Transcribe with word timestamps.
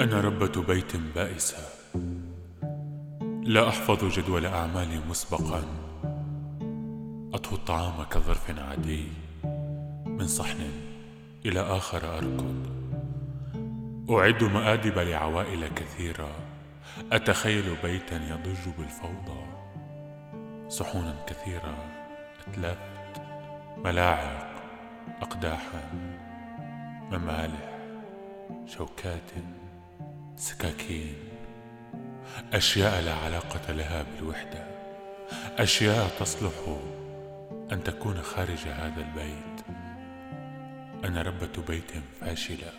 أنا 0.00 0.20
ربة 0.20 0.62
بيت 0.62 0.96
بائسة. 0.96 1.58
لا 3.42 3.68
أحفظ 3.68 4.04
جدول 4.04 4.46
أعمالي 4.46 5.00
مسبقا. 5.08 5.64
أطهو 7.34 7.56
الطعام 7.56 8.02
كظرف 8.02 8.58
عادي 8.58 9.04
من 10.06 10.26
صحن 10.26 10.70
إلى 11.46 11.60
آخر 11.60 12.16
أركض. 12.16 12.66
أعد 14.10 14.44
مآدب 14.44 14.98
لعوائل 14.98 15.68
كثيرة. 15.68 16.30
أتخيل 17.12 17.76
بيتا 17.82 18.16
يضج 18.16 18.74
بالفوضى. 18.78 19.40
صحونا 20.68 21.14
كثيرة. 21.26 21.76
أتلفت. 22.48 23.22
ملاعق. 23.84 24.50
أقداحا. 25.20 25.90
ممالح. 27.10 27.78
شوكات. 28.66 29.30
سكاكين. 30.36 31.14
أشياء 32.52 33.00
لا 33.00 33.14
علاقة 33.14 33.72
لها 33.72 34.02
بالوحدة. 34.02 34.64
أشياء 35.58 36.08
تصلح 36.08 36.52
أن 37.72 37.82
تكون 37.84 38.22
خارج 38.22 38.68
هذا 38.68 39.00
البيت. 39.00 39.64
أنا 41.04 41.22
ربة 41.22 41.62
بيت 41.68 41.92
فاشلة. 42.20 42.72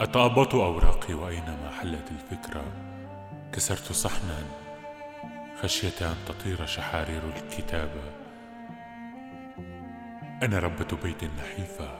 أتأبط 0.00 0.54
أوراقي 0.54 1.14
وأينما 1.14 1.70
حلت 1.80 2.10
الفكرة؟ 2.10 2.64
كسرت 3.52 3.92
صحنا. 3.92 4.38
خشية 5.62 6.00
أن 6.00 6.16
تطير 6.28 6.66
شحارير 6.66 7.22
الكتابة 7.36 8.02
أنا 10.42 10.58
ربة 10.58 10.96
بيت 11.02 11.24
نحيفة. 11.24 11.98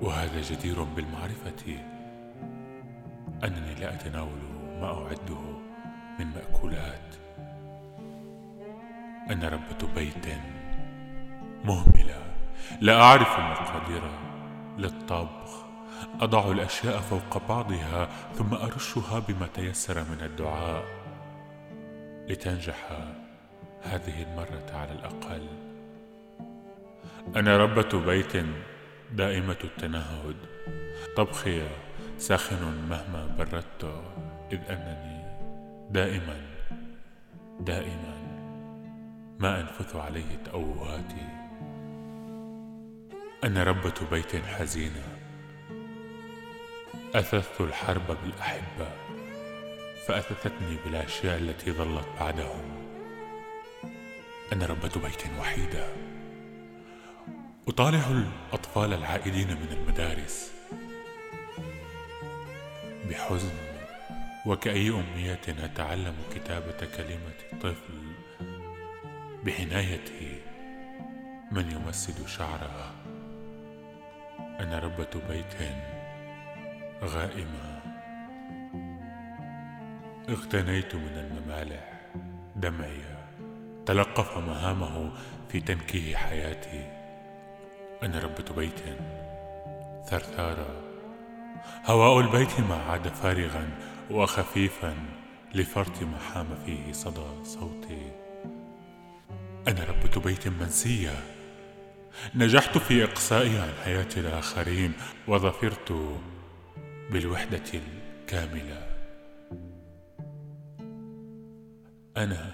وهذا 0.00 0.40
جدير 0.40 0.82
بالمعرفة. 0.82 1.78
أنني 3.44 3.74
لا 3.74 3.94
أتناول 3.94 4.38
ما 4.80 4.86
أعده 4.86 5.40
من 6.18 6.26
مأكولات. 6.26 7.14
أنا 9.30 9.48
ربة 9.48 9.94
بيت 9.94 10.26
مهملة. 11.64 12.22
لا 12.80 13.00
أعرف 13.00 13.38
المقادير 13.38 14.02
للطبخ. 14.78 15.64
أضع 16.20 16.52
الأشياء 16.52 16.98
فوق 16.98 17.48
بعضها 17.48 18.08
ثم 18.34 18.54
أرشها 18.54 19.18
بما 19.18 19.46
تيسر 19.54 20.00
من 20.00 20.18
الدعاء. 20.20 20.84
لتنجح 22.28 22.90
هذه 23.82 24.22
المرة 24.22 24.70
على 24.72 24.92
الأقل. 24.92 25.46
أنا 27.36 27.56
ربة 27.56 28.00
بيت 28.06 28.32
دائمة 29.12 29.58
التنهد. 29.64 30.36
طبخي 31.16 31.62
ساخن 32.18 32.86
مهما 32.90 33.26
بردت 33.38 33.84
إذ 34.52 34.60
أنني 34.70 35.24
دائما 35.90 36.40
دائما 37.60 38.14
ما 39.38 39.60
أنفث 39.60 39.96
عليه 39.96 40.36
تأوهاتي. 40.44 41.26
أنا 43.44 43.64
ربة 43.64 43.94
بيت 44.10 44.36
حزينة 44.36 45.02
أثثت 47.14 47.60
الحرب 47.60 48.16
بالأحبة 48.22 48.88
فأثثتني 50.06 50.76
بالأشياء 50.84 51.38
التي 51.38 51.72
ظلت 51.72 52.06
بعدهم. 52.20 52.62
أنا 54.52 54.66
ربة 54.66 54.92
بيت 55.02 55.22
وحيدة. 55.40 55.86
أطالع 57.68 58.10
الأطفال 58.10 58.92
العائدين 58.92 59.48
من 59.48 59.68
المدارس. 59.72 60.53
بحزن. 63.10 63.74
وكأي 64.46 64.90
أمنية 64.90 65.40
أتعلم 65.48 66.14
كتابة 66.34 66.78
كلمة 66.96 67.60
طفل 67.60 67.94
بعناية 69.44 70.40
من 71.52 71.70
يمسد 71.70 72.26
شعرها؟ 72.26 72.92
أنا 74.38 74.78
ربة 74.78 75.20
بيت 75.28 75.54
غائمة. 77.02 77.80
اغتنيت 80.28 80.94
من 80.94 81.16
الممالح 81.16 82.00
دمعي. 82.56 83.00
تلقف 83.86 84.38
مهامه 84.38 85.12
في 85.48 85.60
تنكيه 85.60 86.16
حياتي. 86.16 86.92
أنا 88.02 88.18
ربة 88.18 88.54
بيت 88.56 88.80
ثرثارة. 90.06 90.93
هواء 91.86 92.20
البيت 92.20 92.60
ما 92.60 92.74
عاد 92.74 93.08
فارغا 93.08 93.68
وخفيفا 94.10 94.94
لفرط 95.54 96.02
ما 96.02 96.18
حام 96.18 96.46
فيه 96.66 96.92
صدى 96.92 97.44
صوتي. 97.44 98.12
أنا 99.68 99.84
ربة 99.84 100.20
بيت 100.20 100.48
منسية. 100.48 101.10
نجحت 102.34 102.78
في 102.78 103.04
إقصائي 103.04 103.58
عن 103.58 103.72
حياة 103.84 104.08
الآخرين 104.16 104.92
وظفرت 105.28 106.18
بالوحدة 107.10 107.62
الكاملة. 107.74 108.86
أنا 112.16 112.50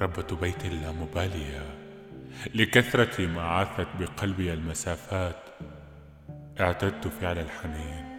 ربة 0.00 0.36
بيت 0.36 0.66
لا 0.66 0.92
مبالية. 0.92 1.62
لكثرة 2.54 3.26
ما 3.26 3.42
عاثت 3.42 3.88
بقلبي 4.00 4.52
المسافات 4.52 5.42
اعتدت 6.60 7.08
فعل 7.08 7.38
الحنين. 7.38 8.09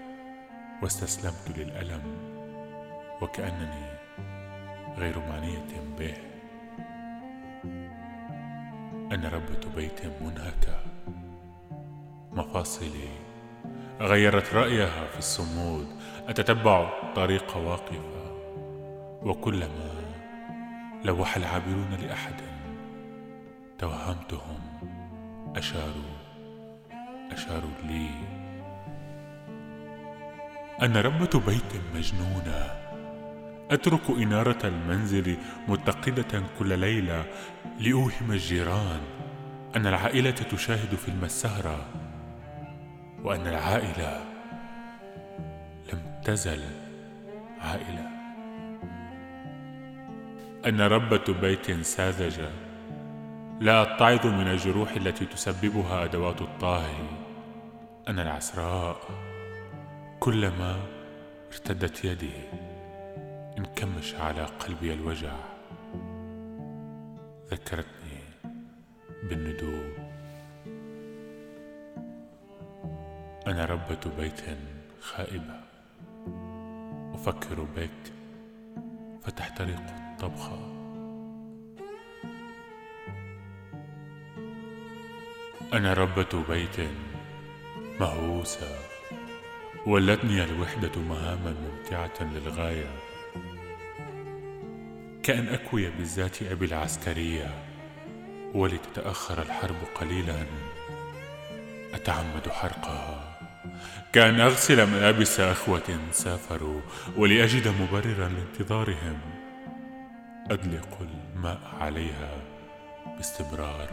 واستسلمت 0.81 1.57
للألم 1.57 2.01
وكأنني 3.21 3.91
غير 4.97 5.19
معنية 5.19 5.81
به. 5.99 6.13
أنا 9.15 9.29
ربة 9.29 9.75
بيت 9.75 10.05
منهكة 10.21 10.83
مفاصلي. 12.31 13.09
غيرت 13.99 14.53
رأيها 14.53 15.07
في 15.07 15.17
الصمود. 15.17 15.87
أتتبع 16.27 16.89
الطريق 17.03 17.57
واقفة 17.57 18.31
وكلما 19.23 19.91
لوح 21.03 21.35
العابرون 21.35 21.89
لأحد 22.01 22.35
توهمتهم. 23.79 24.59
أشاروا. 25.55 26.15
أشاروا 27.31 27.81
لي. 27.83 28.09
أنا 30.81 31.01
ربة 31.01 31.41
بيت 31.47 31.81
مجنونة. 31.95 32.65
أترك 33.71 34.09
إنارة 34.09 34.57
المنزل 34.63 35.37
متقدة 35.67 36.43
كل 36.59 36.79
ليلة 36.79 37.25
لأوهم 37.79 38.31
الجيران. 38.31 39.01
أن 39.75 39.87
العائلة 39.87 40.31
تشاهد 40.31 40.95
فيلم 40.95 41.23
السهرة 41.23 41.85
وأن 43.23 43.47
العائلة 43.47 44.25
لم 45.93 46.21
تزل 46.23 46.61
عائلة. 47.59 48.07
أنا 50.65 50.87
ربة 50.87 51.33
بيت 51.41 51.71
ساذجة. 51.81 52.49
لا 53.59 53.81
أتعظ 53.81 54.27
من 54.27 54.47
الجروح 54.47 54.91
التي 54.91 55.25
تسببها 55.25 56.03
أدوات 56.03 56.41
الطاهي 56.41 57.07
أنا 58.07 58.21
العسراء 58.21 59.30
كلما 60.23 60.83
ارتدت 61.51 62.05
يدي 62.05 62.33
انكمش 63.57 64.15
على 64.15 64.45
قلبي 64.45 64.93
الوجع. 64.93 65.35
ذكرتني 67.51 68.19
بالندوب. 69.23 69.93
أنا 73.47 73.65
ربة 73.65 73.99
بيت 74.17 74.41
خائبة. 75.01 75.59
أفكر 77.13 77.63
بك 77.75 78.13
فتحترق 79.23 79.79
الطبخة 79.79 80.59
أنا 85.73 85.93
ربة 85.93 86.43
بيت 86.49 86.89
مهووسة. 87.99 88.90
ولتني 89.85 90.43
الوحدة 90.43 91.01
مهاما 91.09 91.55
ممتعة 91.61 92.13
للغاية. 92.21 92.89
كأن 95.23 95.47
أكوي 95.47 95.89
بالذات 95.89 96.43
أبي 96.43 96.65
العسكرية 96.65 97.49
ولتتأخر 98.53 99.41
الحرب 99.41 99.75
قليلا. 99.95 100.45
أتعمد 101.93 102.49
حرقها. 102.49 103.39
كأن 104.13 104.39
أغسل 104.39 104.91
ملابس 104.91 105.39
أخوة 105.39 105.99
سافروا 106.11 106.81
ولأجد 107.17 107.67
مبررا 107.67 108.29
لانتظارهم. 108.29 109.19
أدلق 110.51 110.97
الماء 111.01 111.59
عليها 111.79 112.37
باستمرار. 113.17 113.89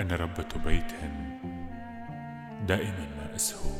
أنا 0.00 0.16
ربة 0.16 0.48
بيت 0.64 0.92
دائما 2.66 3.06
ما 3.16 3.36
أسهو. 3.36 3.70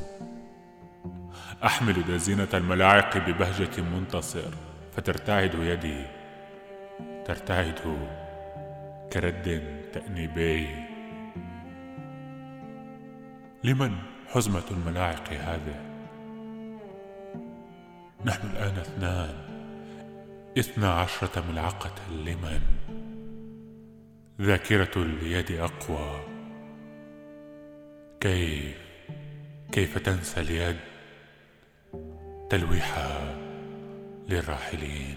أحمل 1.64 2.04
دزينة 2.04 2.48
الملاعق 2.54 3.18
ببهجة 3.18 3.82
منتصر 3.82 4.50
فترتعد 4.96 5.54
يدي. 5.54 6.04
ترتعد 7.24 7.98
كرد 9.12 9.62
تأنيبي. 9.92 10.68
لمن 13.64 13.96
حزمة 14.28 14.62
الملاعق 14.70 15.28
هذه؟ 15.32 15.80
نحن 18.24 18.46
الآن 18.46 18.76
اثنان. 18.76 19.34
اثنا 20.58 20.92
عشرة 20.92 21.44
ملعقة 21.50 21.94
لمن؟ 22.10 22.60
ذاكرة 24.40 24.90
اليد 24.96 25.52
أقوى. 25.52 26.33
كيف 28.24 28.74
كيف 29.72 29.98
تنسى 29.98 30.40
اليد 30.40 30.76
تلويحها 32.50 33.36
للراحلين؟ 34.28 35.16